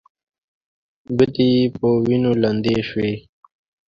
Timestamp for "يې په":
1.55-1.87